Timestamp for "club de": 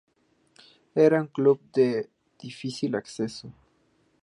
1.27-2.09